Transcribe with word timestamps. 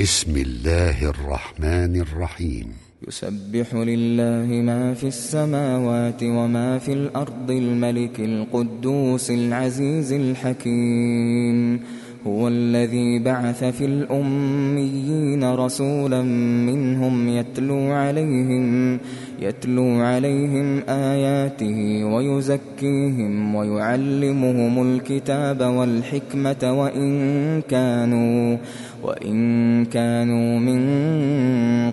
بسم 0.00 0.36
الله 0.36 1.10
الرحمن 1.10 2.00
الرحيم. 2.00 2.66
يسبح 3.08 3.74
لله 3.74 4.48
ما 4.62 4.94
في 4.94 5.06
السماوات 5.06 6.22
وما 6.22 6.78
في 6.78 6.92
الأرض 6.92 7.50
الملك 7.50 8.20
القدوس 8.20 9.30
العزيز 9.30 10.12
الحكيم. 10.12 11.80
هو 12.26 12.48
الذي 12.48 13.18
بعث 13.18 13.64
في 13.64 13.84
الأميين 13.84 15.54
رسولا 15.54 16.22
منهم 16.66 17.28
يتلو 17.28 17.92
عليهم 17.92 18.98
يتلو 19.40 20.00
عليهم 20.00 20.82
آياته 20.88 22.04
ويزكيهم 22.04 23.54
ويعلمهم 23.54 24.82
الكتاب 24.82 25.60
والحكمة 25.60 26.80
وإن 26.80 27.60
كانوا 27.60 28.56
وإن 29.02 29.84
كانوا 29.84 30.58
من 30.58 30.80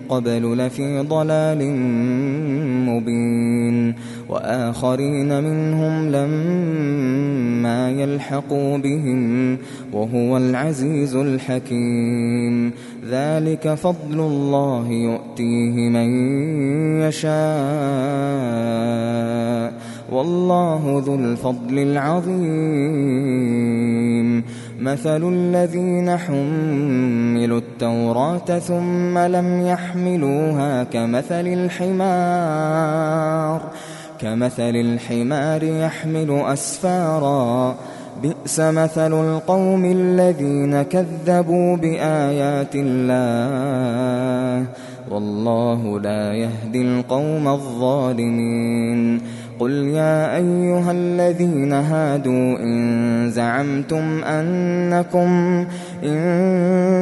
قبل 0.08 0.58
لفي 0.58 1.00
ضلال 1.00 1.58
مبين. 2.88 3.94
وآخرين 4.28 5.44
منهم 5.44 6.08
لما 6.08 7.90
يلحقوا 7.90 8.78
بهم 8.78 9.58
وهو 9.92 10.36
العزيز 10.36 11.16
الحكيم. 11.16 12.72
ذلك 13.10 13.74
فضل 13.74 14.20
الله 14.20 14.88
يؤتيه 14.88 15.88
من 15.88 16.30
يشاء. 17.00 17.38
والله 20.12 21.02
ذو 21.06 21.14
الفضل 21.14 21.78
العظيم. 21.78 22.48
مثل 24.80 25.32
الذين 25.32 26.16
حملوا 26.16 27.58
التوراة 27.58 28.58
ثم 28.58 29.18
لم 29.18 29.66
يحملوها 29.66 30.84
كمثل 30.84 31.46
الحمار. 31.46 33.60
كمثل 34.20 34.76
الحمار 34.76 35.62
يحمل 35.62 36.42
أسفارا. 36.46 37.76
بئس 38.22 38.60
مثل 38.60 39.12
القوم 39.12 39.84
الذين 39.84 40.82
كذبوا 40.82 41.76
بآيات 41.76 42.74
الله. 42.74 44.66
والله 45.10 46.00
لا 46.00 46.32
يهدي 46.32 46.82
القوم 46.82 47.48
الظالمين. 47.48 49.20
قل 49.58 49.70
يا 49.70 50.36
أيها 50.36 50.92
الذين 50.92 51.72
هادوا 51.72 52.58
إن 52.58 53.30
زعمتم 53.30 54.24
أنكم 54.24 55.30
إن 56.04 56.18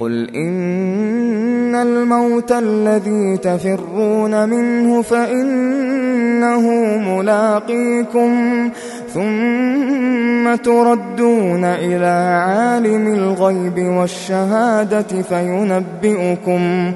قل 0.00 0.30
إن 0.34 1.74
الموت 1.74 2.52
الذي 2.52 3.36
تفرون 3.36 4.48
منه 4.48 5.02
فإنه 5.02 6.70
ملاقيكم 6.96 8.30
ثم 9.14 10.54
تردون 10.54 11.64
إلى 11.64 12.40
عالم 12.46 13.14
الغيب 13.14 13.78
والشهادة 13.78 15.22
فينبئكم 15.22 15.90
فينبئكم 16.02 16.92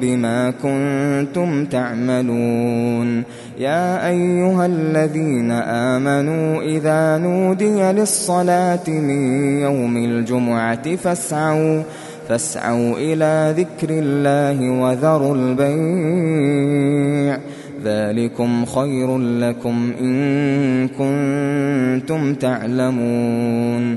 بما 0.00 0.50
كنتم 0.50 1.64
تعملون. 1.64 3.22
يا 3.58 4.08
أيها 4.08 4.66
الذين 4.66 5.50
آمنوا 5.50 6.62
إذا 6.62 7.18
نودي 7.18 7.92
للصلاة 7.92 8.88
من 8.88 9.60
يوم 9.60 9.96
الجمعة 9.96 10.96
فاسعوا 10.96 11.82
فاسعوا 12.28 12.96
إلى 12.96 13.54
ذكر 13.58 13.90
الله 13.90 14.70
وذروا 14.70 15.36
البيع. 15.36 17.38
ذلكم 17.84 18.64
خير 18.64 19.18
لكم 19.18 19.92
إن 20.00 20.88
كنتم 20.88 22.34
تعلمون. 22.34 23.96